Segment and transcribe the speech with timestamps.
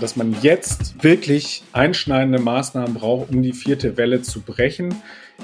[0.00, 4.94] dass man jetzt wirklich einschneidende Maßnahmen braucht, um die vierte Welle zu brechen.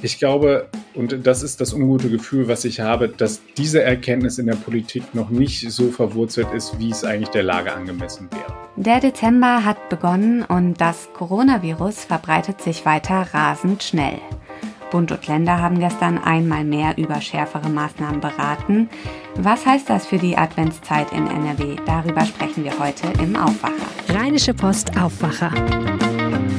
[0.02, 4.46] Ich glaube, und das ist das ungute Gefühl, was ich habe, dass diese Erkenntnis in
[4.46, 8.54] der Politik noch nicht so verwurzelt ist, wie es eigentlich der Lage angemessen wäre.
[8.76, 14.18] Der Dezember hat begonnen und das Coronavirus verbreitet sich weiter rasend schnell.
[14.94, 18.88] Bund und Länder haben gestern einmal mehr über schärfere Maßnahmen beraten.
[19.34, 21.74] Was heißt das für die Adventszeit in NRW?
[21.84, 23.74] Darüber sprechen wir heute im Aufwacher.
[24.08, 25.50] Rheinische Post Aufwacher.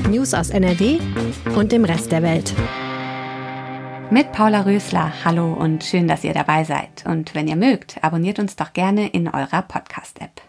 [0.09, 0.99] News aus NRW
[1.55, 2.53] und dem Rest der Welt.
[4.11, 5.13] Mit Paula Rösler.
[5.23, 7.05] Hallo und schön, dass ihr dabei seid.
[7.07, 10.41] Und wenn ihr mögt, abonniert uns doch gerne in eurer Podcast-App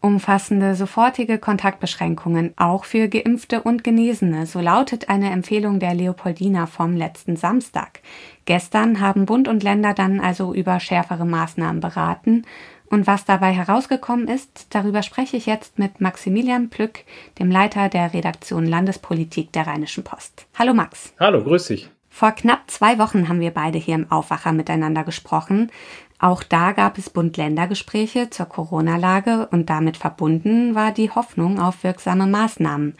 [0.00, 6.96] umfassende sofortige Kontaktbeschränkungen auch für Geimpfte und Genesene, so lautet eine Empfehlung der Leopoldina vom
[6.96, 8.00] letzten Samstag.
[8.44, 12.44] Gestern haben Bund und Länder dann also über schärfere Maßnahmen beraten.
[12.88, 17.00] Und was dabei herausgekommen ist, darüber spreche ich jetzt mit Maximilian Plück,
[17.38, 20.46] dem Leiter der Redaktion Landespolitik der Rheinischen Post.
[20.56, 21.12] Hallo Max.
[21.18, 21.90] Hallo, grüß dich.
[22.16, 25.70] Vor knapp zwei Wochen haben wir beide hier im Aufwacher miteinander gesprochen.
[26.18, 32.26] Auch da gab es Bund-Länder-Gespräche zur Corona-Lage und damit verbunden war die Hoffnung auf wirksame
[32.26, 32.94] Maßnahmen.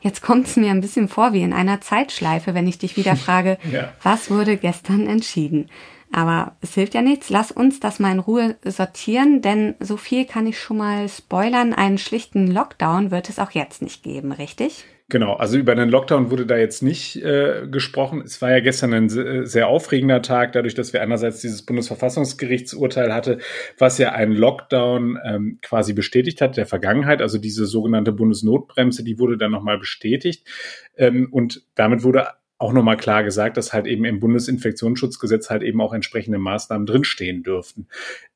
[0.00, 3.16] Jetzt kommt es mir ein bisschen vor wie in einer Zeitschleife, wenn ich dich wieder
[3.26, 3.92] frage, ja.
[4.00, 5.68] was wurde gestern entschieden?
[6.12, 7.30] Aber es hilft ja nichts.
[7.30, 11.72] Lass uns das mal in Ruhe sortieren, denn so viel kann ich schon mal spoilern.
[11.72, 14.84] Einen schlichten Lockdown wird es auch jetzt nicht geben, richtig?
[15.12, 18.22] Genau, also über den Lockdown wurde da jetzt nicht äh, gesprochen.
[18.24, 19.08] Es war ja gestern ein
[19.46, 23.36] sehr aufregender Tag, dadurch, dass wir einerseits dieses Bundesverfassungsgerichtsurteil hatte,
[23.76, 27.20] was ja einen Lockdown ähm, quasi bestätigt hat der Vergangenheit.
[27.20, 30.48] Also diese sogenannte Bundesnotbremse, die wurde dann nochmal bestätigt.
[30.96, 32.28] Ähm, und damit wurde
[32.62, 37.42] auch nochmal klar gesagt, dass halt eben im Bundesinfektionsschutzgesetz halt eben auch entsprechende Maßnahmen drinstehen
[37.42, 37.88] dürften.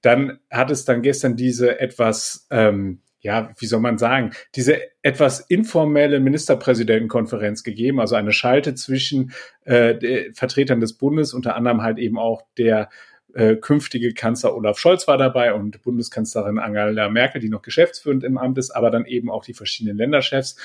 [0.02, 5.40] Dann hat es dann gestern diese etwas ähm, ja, wie soll man sagen, diese etwas
[5.40, 9.32] informelle Ministerpräsidentenkonferenz gegeben, also eine Schalte zwischen
[9.64, 12.88] äh, Vertretern des Bundes, unter anderem halt eben auch der
[13.34, 18.38] äh, künftige Kanzler Olaf Scholz war dabei und Bundeskanzlerin Angela Merkel, die noch geschäftsführend im
[18.38, 20.56] Amt ist, aber dann eben auch die verschiedenen Länderchefs.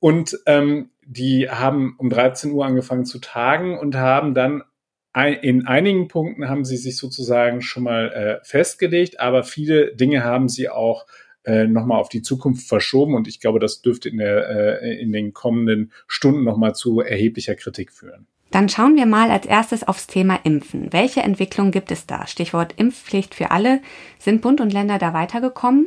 [0.00, 4.62] Und ähm, die haben um 13 Uhr angefangen zu tagen und haben dann
[5.14, 10.48] in einigen Punkten haben sie sich sozusagen schon mal äh, festgelegt, aber viele Dinge haben
[10.48, 11.06] sie auch
[11.44, 15.12] äh, nochmal auf die Zukunft verschoben und ich glaube, das dürfte in, der, äh, in
[15.12, 18.26] den kommenden Stunden nochmal zu erheblicher Kritik führen.
[18.52, 20.92] Dann schauen wir mal als erstes aufs Thema Impfen.
[20.92, 22.26] Welche Entwicklung gibt es da?
[22.26, 23.80] Stichwort Impfpflicht für alle.
[24.18, 25.86] Sind Bund und Länder da weitergekommen?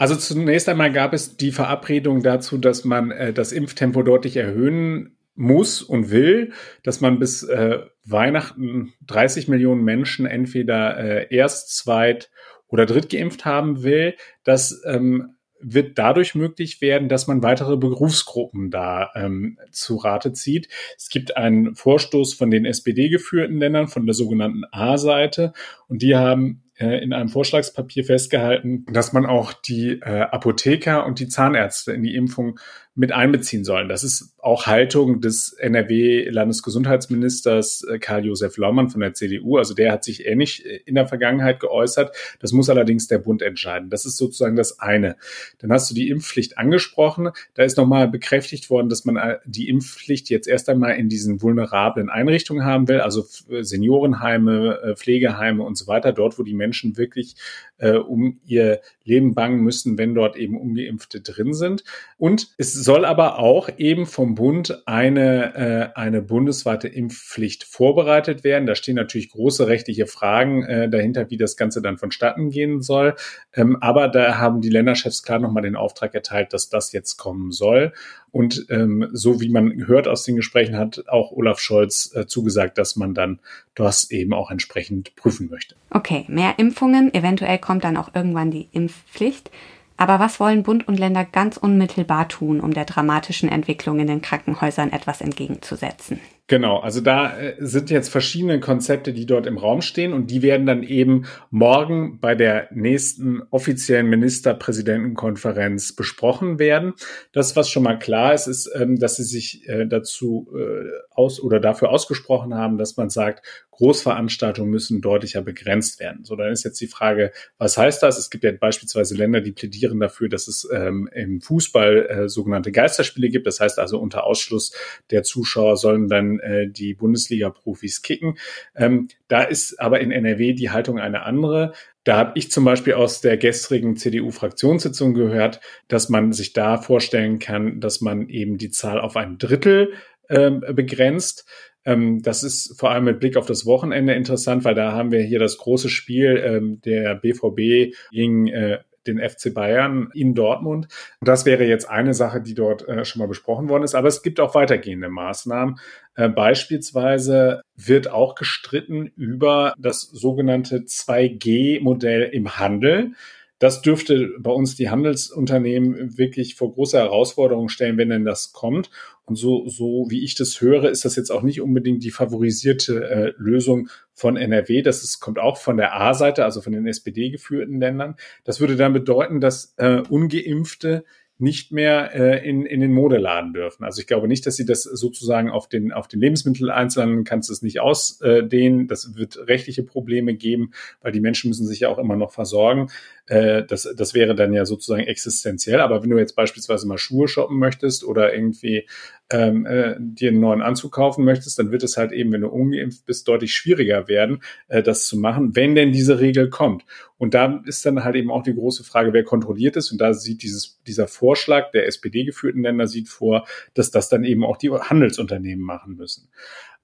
[0.00, 5.18] Also zunächst einmal gab es die Verabredung dazu, dass man äh, das Impftempo deutlich erhöhen
[5.34, 12.30] muss und will, dass man bis äh, Weihnachten 30 Millionen Menschen entweder äh, erst, zweit
[12.66, 19.10] oder drittgeimpft haben will, das ähm, wird dadurch möglich werden, dass man weitere Berufsgruppen da
[19.14, 20.70] ähm, zu Rate zieht.
[20.96, 25.52] Es gibt einen Vorstoß von den SPD-geführten Ländern, von der sogenannten A-Seite,
[25.88, 31.28] und die haben in einem Vorschlagspapier festgehalten, dass man auch die äh, Apotheker und die
[31.28, 32.58] Zahnärzte in die Impfung
[32.96, 33.88] mit einbeziehen sollen.
[33.88, 39.58] Das ist auch Haltung des NRW-Landesgesundheitsministers äh, Karl-Josef Laumann von der CDU.
[39.58, 42.16] Also der hat sich ähnlich äh, in der Vergangenheit geäußert.
[42.40, 43.90] Das muss allerdings der Bund entscheiden.
[43.90, 45.14] Das ist sozusagen das eine.
[45.58, 47.30] Dann hast du die Impfpflicht angesprochen.
[47.54, 51.42] Da ist nochmal bekräftigt worden, dass man äh, die Impfpflicht jetzt erst einmal in diesen
[51.42, 53.24] vulnerablen Einrichtungen haben will, also
[53.60, 57.36] Seniorenheime, Pflegeheime und so weiter, dort, wo die Menschen wirklich
[57.78, 61.84] äh, um ihr Leben bangen müssen, wenn dort eben ungeimpfte drin sind.
[62.18, 68.66] Und es soll aber auch eben vom Bund eine, äh, eine bundesweite Impfpflicht vorbereitet werden.
[68.66, 73.14] Da stehen natürlich große rechtliche Fragen äh, dahinter, wie das Ganze dann vonstatten gehen soll.
[73.54, 77.52] Ähm, aber da haben die Länderchefs klar nochmal den Auftrag erteilt, dass das jetzt kommen
[77.52, 77.92] soll.
[78.32, 82.78] Und ähm, so wie man hört aus den Gesprächen, hat auch Olaf Scholz äh, zugesagt,
[82.78, 83.40] dass man dann
[83.74, 85.74] das eben auch entsprechend prüfen möchte.
[85.90, 87.12] Okay, mehr Impfungen.
[87.12, 89.50] Eventuell kommt dann auch irgendwann die Impfpflicht.
[90.00, 94.22] Aber was wollen Bund und Länder ganz unmittelbar tun, um der dramatischen Entwicklung in den
[94.22, 96.18] Krankenhäusern etwas entgegenzusetzen?
[96.50, 100.42] Genau, also da äh, sind jetzt verschiedene Konzepte, die dort im Raum stehen und die
[100.42, 106.94] werden dann eben morgen bei der nächsten offiziellen Ministerpräsidentenkonferenz besprochen werden.
[107.30, 111.40] Das, was schon mal klar ist, ist, ähm, dass sie sich äh, dazu äh, aus
[111.40, 116.24] oder dafür ausgesprochen haben, dass man sagt, Großveranstaltungen müssen deutlicher begrenzt werden.
[116.24, 118.18] So, dann ist jetzt die Frage, was heißt das?
[118.18, 123.30] Es gibt ja beispielsweise Länder, die plädieren dafür, dass es ähm, im Fußball sogenannte Geisterspiele
[123.30, 123.46] gibt.
[123.46, 124.74] Das heißt also, unter Ausschluss
[125.10, 128.38] der Zuschauer sollen dann äh, die Bundesliga-Profis kicken.
[128.74, 131.72] Ähm, da ist aber in NRW die Haltung eine andere.
[132.04, 137.38] Da habe ich zum Beispiel aus der gestrigen CDU-Fraktionssitzung gehört, dass man sich da vorstellen
[137.38, 139.92] kann, dass man eben die Zahl auf ein Drittel
[140.28, 141.46] äh, begrenzt.
[141.84, 145.22] Ähm, das ist vor allem mit Blick auf das Wochenende interessant, weil da haben wir
[145.22, 150.88] hier das große Spiel ähm, der BVB gegen äh, den FC Bayern in Dortmund.
[151.20, 153.94] Und das wäre jetzt eine Sache, die dort äh, schon mal besprochen worden ist.
[153.94, 155.78] Aber es gibt auch weitergehende Maßnahmen.
[156.14, 163.12] Äh, beispielsweise wird auch gestritten über das sogenannte 2G-Modell im Handel.
[163.60, 168.90] Das dürfte bei uns die Handelsunternehmen wirklich vor große Herausforderungen stellen, wenn denn das kommt.
[169.26, 173.04] Und so, so wie ich das höre, ist das jetzt auch nicht unbedingt die favorisierte
[173.04, 174.80] äh, Lösung von NRW.
[174.80, 178.16] Das ist, kommt auch von der A-Seite, also von den SPD geführten Ländern.
[178.44, 181.04] Das würde dann bedeuten, dass äh, ungeimpfte
[181.40, 183.84] nicht mehr äh, in, in den Modeladen dürfen.
[183.84, 187.52] Also ich glaube nicht, dass sie das sozusagen auf den, auf den Lebensmitteleinzelhandel kannst du
[187.52, 188.88] es nicht ausdehnen.
[188.88, 192.90] Das wird rechtliche Probleme geben, weil die Menschen müssen sich ja auch immer noch versorgen.
[193.26, 195.80] Äh, das, das wäre dann ja sozusagen existenziell.
[195.80, 198.86] Aber wenn du jetzt beispielsweise mal Schuhe shoppen möchtest oder irgendwie
[199.30, 202.48] ähm, äh, dir einen neuen Anzug kaufen möchtest, dann wird es halt eben, wenn du
[202.48, 206.84] ungeimpft bist, deutlich schwieriger werden, äh, das zu machen, wenn denn diese Regel kommt.
[207.16, 209.92] Und da ist dann halt eben auch die große Frage, wer kontrolliert es.
[209.92, 214.44] Und da sieht dieses, dieser Vorschlag der SPD-geführten Länder sieht vor, dass das dann eben
[214.44, 216.28] auch die Handelsunternehmen machen müssen.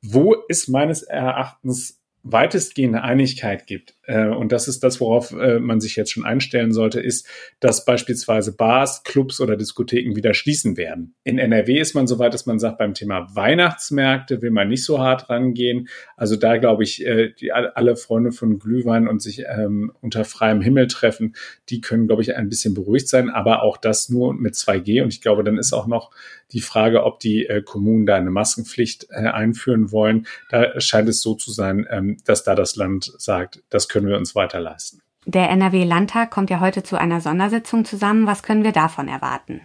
[0.02, 5.80] Wo ist meines Erachtens weitestgehende Einigkeit gibt, äh, und das ist das, worauf äh, man
[5.80, 7.28] sich jetzt schon einstellen sollte, ist,
[7.60, 11.14] dass beispielsweise Bars, Clubs oder Diskotheken wieder schließen werden.
[11.24, 14.84] In NRW ist man so weit, dass man sagt, beim Thema Weihnachtsmärkte will man nicht
[14.84, 15.88] so hart rangehen.
[16.16, 20.60] Also da glaube ich, äh, die, alle Freunde von Glühwein und sich ähm, unter freiem
[20.60, 21.34] Himmel treffen,
[21.68, 25.02] die können, glaube ich, ein bisschen beruhigt sein, aber auch das nur mit 2G.
[25.02, 26.10] Und ich glaube, dann ist auch noch
[26.52, 30.26] die Frage, ob die äh, Kommunen da eine Maskenpflicht äh, einführen wollen.
[30.48, 34.16] Da scheint es so zu sein, ähm, dass da das Land sagt, das können wir
[34.16, 35.00] uns weiter leisten.
[35.24, 38.26] Der NRW-Landtag kommt ja heute zu einer Sondersitzung zusammen.
[38.26, 39.60] Was können wir davon erwarten?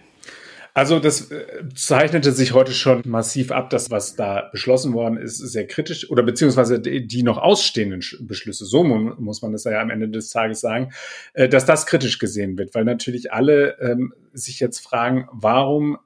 [0.74, 5.36] Also das äh, zeichnete sich heute schon massiv ab, dass was da beschlossen worden ist,
[5.36, 10.08] sehr kritisch oder beziehungsweise die noch ausstehenden Beschlüsse, so muss man das ja am Ende
[10.08, 10.92] des Tages sagen,
[11.34, 15.98] äh, dass das kritisch gesehen wird, weil natürlich alle ähm, sich jetzt fragen, warum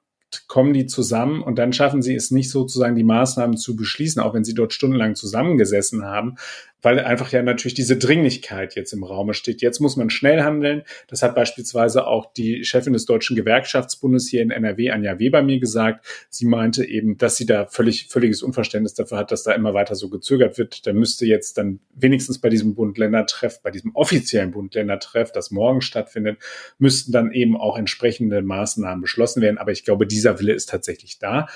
[0.48, 4.34] kommen die zusammen und dann schaffen sie es nicht sozusagen die Maßnahmen zu beschließen, auch
[4.34, 6.34] wenn sie dort stundenlang zusammengesessen haben,
[6.82, 9.62] weil einfach ja natürlich diese Dringlichkeit jetzt im Raume steht.
[9.62, 10.82] Jetzt muss man schnell handeln.
[11.08, 15.58] Das hat beispielsweise auch die Chefin des Deutschen Gewerkschaftsbundes hier in NRW, Anja Weber, mir
[15.58, 16.06] gesagt.
[16.30, 19.94] Sie meinte eben, dass sie da völlig, völliges Unverständnis dafür hat, dass da immer weiter
[19.94, 20.86] so gezögert wird.
[20.86, 26.38] Da müsste jetzt dann wenigstens bei diesem Bund-Länder-Treff, bei diesem offiziellen Bund-Länder-Treff, das morgen stattfindet,
[26.78, 29.58] müssten dann eben auch entsprechende Maßnahmen beschlossen werden.
[29.58, 31.48] Aber ich glaube, dieser Wille ist tatsächlich da.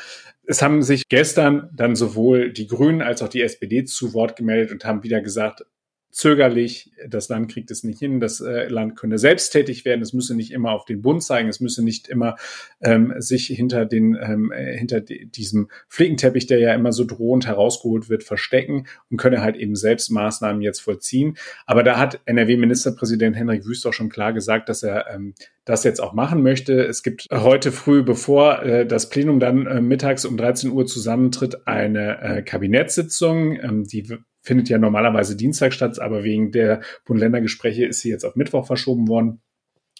[0.50, 4.72] Es haben sich gestern dann sowohl die Grünen als auch die SPD zu Wort gemeldet
[4.72, 5.64] und haben wieder gesagt,
[6.10, 10.34] zögerlich, das Land kriegt es nicht hin, das äh, Land könne selbsttätig werden, es müsse
[10.34, 12.36] nicht immer auf den Bund zeigen, es müsse nicht immer
[12.80, 18.08] ähm, sich hinter den ähm, äh, hinter diesem Flickenteppich, der ja immer so drohend herausgeholt
[18.08, 21.36] wird, verstecken und könne halt eben selbst Maßnahmen jetzt vollziehen.
[21.66, 25.34] Aber da hat NRW-Ministerpräsident Henrik Wüst auch schon klar gesagt, dass er ähm,
[25.64, 26.84] das jetzt auch machen möchte.
[26.84, 31.66] Es gibt heute früh, bevor äh, das Plenum dann äh, mittags um 13 Uhr zusammentritt,
[31.66, 33.58] eine äh, Kabinettssitzung.
[33.62, 38.36] Ähm, die findet ja normalerweise Dienstag statt, aber wegen der Bund-Länder-Gespräche ist sie jetzt auf
[38.36, 39.40] Mittwoch verschoben worden.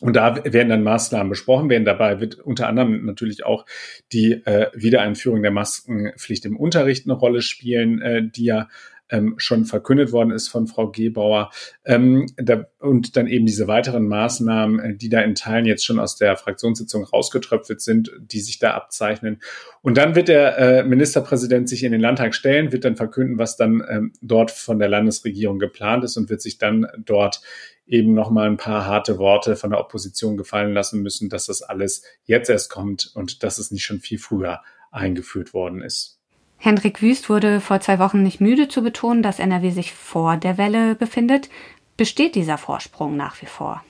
[0.01, 1.85] Und da werden dann Maßnahmen besprochen werden.
[1.85, 3.67] Dabei wird unter anderem natürlich auch
[4.13, 8.69] die äh, Wiedereinführung der Maskenpflicht im Unterricht eine Rolle spielen, äh, die ja
[9.11, 11.51] ähm, schon verkündet worden ist von Frau Gebauer.
[11.85, 15.99] Ähm, da, und dann eben diese weiteren Maßnahmen, äh, die da in Teilen jetzt schon
[15.99, 19.41] aus der Fraktionssitzung rausgetröpfelt sind, die sich da abzeichnen.
[19.83, 23.57] Und dann wird der äh, Ministerpräsident sich in den Landtag stellen, wird dann verkünden, was
[23.57, 27.41] dann ähm, dort von der Landesregierung geplant ist und wird sich dann dort
[27.87, 31.63] eben noch mal ein paar harte Worte von der Opposition gefallen lassen müssen, dass das
[31.63, 34.61] alles jetzt erst kommt und dass es nicht schon viel früher
[34.93, 36.20] eingeführt worden ist.
[36.63, 40.59] Hendrik Wüst wurde vor zwei Wochen nicht müde zu betonen, dass NRW sich vor der
[40.59, 41.49] Welle befindet.
[41.97, 43.83] Besteht dieser Vorsprung nach wie vor?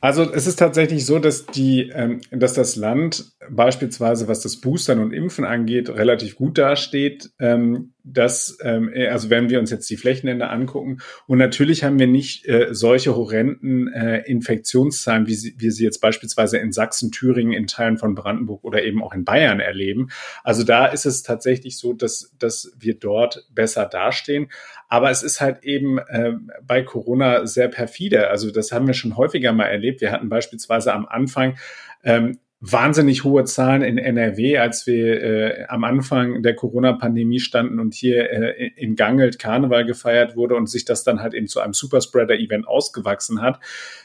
[0.00, 4.98] Also es ist tatsächlich so, dass die, ähm, dass das Land beispielsweise, was das Boostern
[4.98, 7.30] und Impfen angeht, relativ gut dasteht.
[7.38, 12.06] Ähm, dass, ähm, also wenn wir uns jetzt die Flächenländer angucken, und natürlich haben wir
[12.06, 17.52] nicht äh, solche horrenden äh, Infektionszahlen, wie sie, wir sie jetzt beispielsweise in Sachsen, Thüringen,
[17.52, 20.08] in Teilen von Brandenburg oder eben auch in Bayern erleben.
[20.44, 24.48] Also da ist es tatsächlich so, dass, dass wir dort besser dastehen.
[24.88, 26.32] Aber es ist halt eben äh,
[26.66, 28.28] bei Corona sehr perfide.
[28.28, 30.00] Also das haben wir schon häufiger mal erlebt.
[30.00, 31.56] Wir hatten beispielsweise am Anfang
[32.02, 37.94] ähm, wahnsinnig hohe Zahlen in NRW, als wir äh, am Anfang der Corona-Pandemie standen und
[37.94, 41.72] hier äh, in Gangelt Karneval gefeiert wurde und sich das dann halt eben zu einem
[41.72, 43.60] Superspreader-Event ausgewachsen hat.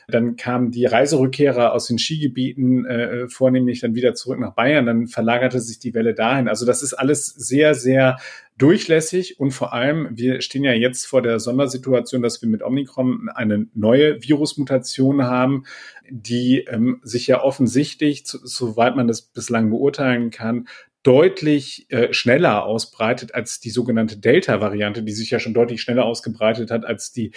[0.07, 4.85] Dann kamen die Reiserückkehrer aus den Skigebieten äh, vornehmlich dann wieder zurück nach Bayern.
[4.85, 6.47] Dann verlagerte sich die Welle dahin.
[6.47, 8.17] Also das ist alles sehr, sehr
[8.57, 13.29] durchlässig und vor allem, wir stehen ja jetzt vor der Sondersituation, dass wir mit Omikron
[13.33, 15.65] eine neue Virusmutation haben,
[16.09, 20.67] die ähm, sich ja offensichtlich, soweit man das bislang beurteilen kann,
[21.05, 26.71] deutlich äh, schneller ausbreitet als die sogenannte Delta-Variante, die sich ja schon deutlich schneller ausgebreitet
[26.71, 27.31] hat als die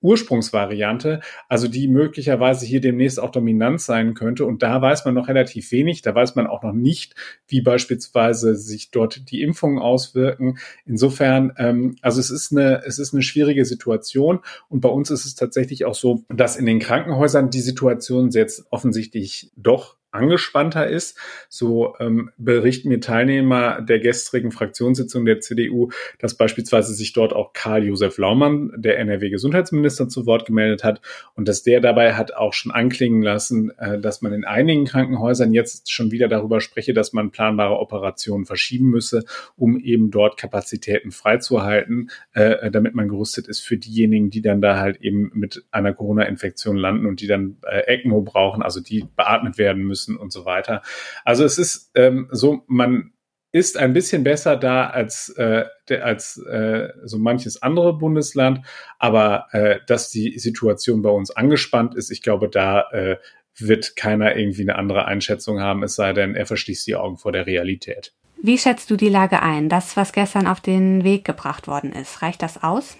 [0.00, 4.46] Ursprungsvariante, also die möglicherweise hier demnächst auch dominant sein könnte.
[4.46, 6.00] Und da weiß man noch relativ wenig.
[6.00, 7.14] Da weiß man auch noch nicht,
[7.46, 10.56] wie beispielsweise sich dort die Impfungen auswirken.
[10.86, 14.40] Insofern, ähm, also es ist eine, es ist eine schwierige Situation.
[14.70, 18.64] Und bei uns ist es tatsächlich auch so, dass in den Krankenhäusern die Situation jetzt
[18.70, 21.16] offensichtlich doch angespannter ist.
[21.48, 27.52] So ähm, berichten mir Teilnehmer der gestrigen Fraktionssitzung der CDU, dass beispielsweise sich dort auch
[27.52, 31.00] Karl-Josef Laumann, der NRW-Gesundheitsminister, zu Wort gemeldet hat
[31.34, 35.52] und dass der dabei hat auch schon anklingen lassen, äh, dass man in einigen Krankenhäusern
[35.52, 39.24] jetzt schon wieder darüber spreche, dass man planbare Operationen verschieben müsse,
[39.56, 44.78] um eben dort Kapazitäten freizuhalten, äh, damit man gerüstet ist für diejenigen, die dann da
[44.78, 49.58] halt eben mit einer Corona-Infektion landen und die dann äh, ECMO brauchen, also die beatmet
[49.58, 50.82] werden müssen müssen und so weiter.
[51.24, 53.12] Also es ist ähm, so, man
[53.52, 55.64] ist ein bisschen besser da als, äh,
[56.00, 58.60] als äh, so manches andere Bundesland,
[58.98, 63.16] aber äh, dass die Situation bei uns angespannt ist, ich glaube, da äh,
[63.58, 67.32] wird keiner irgendwie eine andere Einschätzung haben, es sei denn, er verschließt die Augen vor
[67.32, 68.14] der Realität.
[68.40, 69.68] Wie schätzt du die Lage ein?
[69.68, 72.96] Das, was gestern auf den Weg gebracht worden ist, reicht das aus?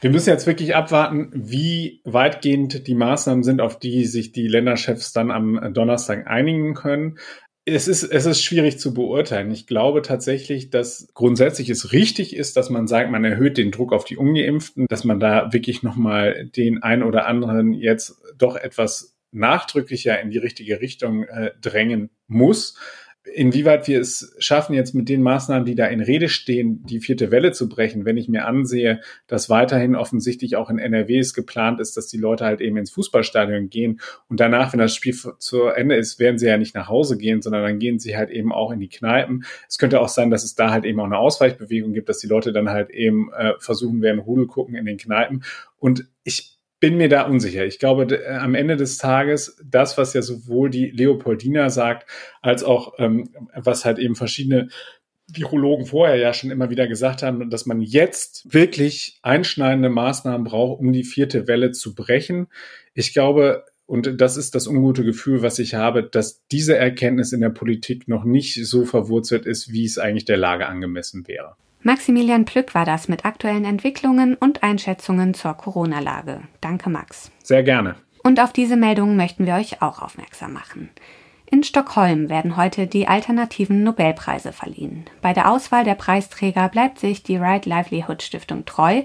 [0.00, 5.12] Wir müssen jetzt wirklich abwarten, wie weitgehend die Maßnahmen sind, auf die sich die Länderchefs
[5.12, 7.18] dann am Donnerstag einigen können.
[7.66, 9.50] Es ist, es ist schwierig zu beurteilen.
[9.50, 13.92] Ich glaube tatsächlich, dass grundsätzlich es richtig ist, dass man sagt, man erhöht den Druck
[13.92, 19.14] auf die Ungeimpften, dass man da wirklich nochmal den ein oder anderen jetzt doch etwas
[19.32, 22.76] nachdrücklicher in die richtige Richtung äh, drängen muss
[23.24, 27.30] inwieweit wir es schaffen, jetzt mit den Maßnahmen, die da in Rede stehen, die vierte
[27.30, 31.80] Welle zu brechen, wenn ich mir ansehe, dass weiterhin offensichtlich auch in NRW es geplant
[31.80, 35.64] ist, dass die Leute halt eben ins Fußballstadion gehen und danach, wenn das Spiel zu
[35.64, 38.52] Ende ist, werden sie ja nicht nach Hause gehen, sondern dann gehen sie halt eben
[38.52, 39.44] auch in die Kneipen.
[39.68, 42.26] Es könnte auch sein, dass es da halt eben auch eine Ausweichbewegung gibt, dass die
[42.26, 45.44] Leute dann halt eben äh, versuchen werden, Rudel gucken in den Kneipen.
[45.78, 47.66] Und ich bin mir da unsicher.
[47.66, 52.08] Ich glaube, äh, am Ende des Tages, das, was ja sowohl die Leopoldina sagt,
[52.40, 54.68] als auch ähm, was halt eben verschiedene
[55.32, 60.80] Virologen vorher ja schon immer wieder gesagt haben, dass man jetzt wirklich einschneidende Maßnahmen braucht,
[60.80, 62.48] um die vierte Welle zu brechen.
[62.94, 67.40] Ich glaube, und das ist das ungute Gefühl, was ich habe, dass diese Erkenntnis in
[67.40, 71.56] der Politik noch nicht so verwurzelt ist, wie es eigentlich der Lage angemessen wäre.
[71.82, 76.42] Maximilian Plück war das mit aktuellen Entwicklungen und Einschätzungen zur Corona-Lage.
[76.60, 77.30] Danke, Max.
[77.42, 77.96] Sehr gerne.
[78.22, 80.90] Und auf diese Meldungen möchten wir euch auch aufmerksam machen.
[81.46, 85.06] In Stockholm werden heute die alternativen Nobelpreise verliehen.
[85.22, 89.02] Bei der Auswahl der Preisträger bleibt sich die Right Livelihood Stiftung treu,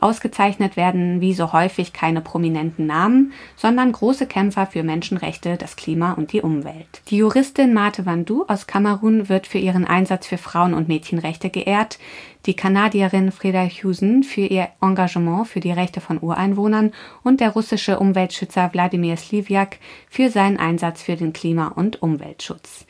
[0.00, 6.12] Ausgezeichnet werden wie so häufig keine prominenten Namen, sondern große Kämpfer für Menschenrechte, das Klima
[6.12, 7.02] und die Umwelt.
[7.08, 11.98] Die Juristin Mate Vandu aus Kamerun wird für ihren Einsatz für Frauen- und Mädchenrechte geehrt,
[12.44, 16.92] die Kanadierin Freda Husen für ihr Engagement für die Rechte von Ureinwohnern
[17.24, 22.86] und der russische Umweltschützer Wladimir Sliviak für seinen Einsatz für den Klima- und Umweltschutz.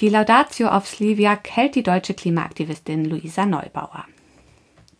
[0.00, 4.04] Die Laudatio auf Sliviak hält die deutsche Klimaaktivistin Luisa Neubauer.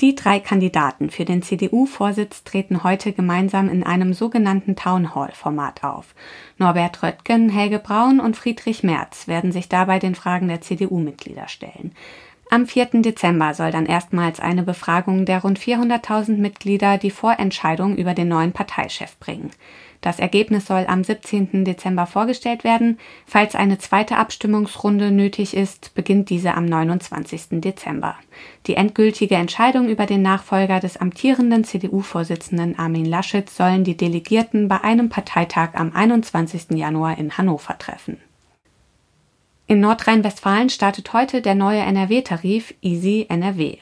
[0.01, 6.15] Die drei Kandidaten für den CDU-Vorsitz treten heute gemeinsam in einem sogenannten Town Hall-Format auf.
[6.59, 11.93] Norbert Röttgen, Helge Braun und Friedrich Merz werden sich dabei den Fragen der CDU-Mitglieder stellen.
[12.51, 13.03] Am 4.
[13.03, 18.53] Dezember soll dann erstmals eine Befragung der rund 400.000 Mitglieder die Vorentscheidung über den neuen
[18.53, 19.51] Parteichef bringen.
[20.05, 21.65] Das Ergebnis soll am 17.
[21.65, 22.99] Dezember vorgestellt werden.
[23.25, 27.63] Falls eine zweite Abstimmungsrunde nötig ist, beginnt diese am 29.
[27.63, 28.15] Dezember.
[28.67, 34.85] Die endgültige Entscheidung über den Nachfolger des amtierenden CDU-Vorsitzenden Armin Laschet sollen die Delegierten bei
[34.85, 36.73] einem Parteitag am 21.
[36.73, 38.19] Januar in Hannover treffen.
[39.67, 43.79] In Nordrhein-Westfalen startet heute der neue NRW-Tarif Easy NRW.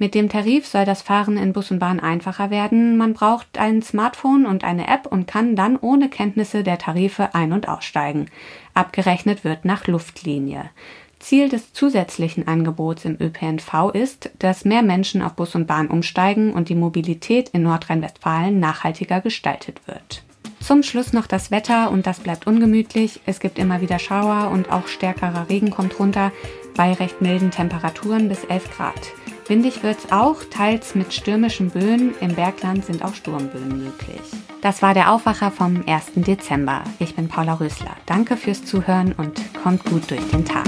[0.00, 2.96] Mit dem Tarif soll das Fahren in Bus und Bahn einfacher werden.
[2.96, 7.52] Man braucht ein Smartphone und eine App und kann dann ohne Kenntnisse der Tarife ein-
[7.52, 8.26] und aussteigen.
[8.74, 10.70] Abgerechnet wird nach Luftlinie.
[11.18, 16.52] Ziel des zusätzlichen Angebots im ÖPNV ist, dass mehr Menschen auf Bus und Bahn umsteigen
[16.52, 20.22] und die Mobilität in Nordrhein-Westfalen nachhaltiger gestaltet wird.
[20.60, 23.20] Zum Schluss noch das Wetter und das bleibt ungemütlich.
[23.26, 26.30] Es gibt immer wieder Schauer und auch stärkerer Regen kommt runter
[26.76, 29.12] bei recht milden Temperaturen bis 11 Grad.
[29.48, 32.14] Windig wird's auch, teils mit stürmischen Böen.
[32.20, 34.20] Im Bergland sind auch Sturmböen möglich.
[34.60, 36.12] Das war der Aufwacher vom 1.
[36.16, 36.84] Dezember.
[36.98, 37.96] Ich bin Paula Rösler.
[38.04, 40.66] Danke fürs Zuhören und kommt gut durch den Tag.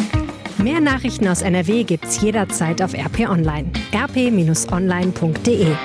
[0.57, 3.71] Mehr Nachrichten aus NRW gibt's jederzeit auf RP Online.
[3.95, 5.77] rp-online.de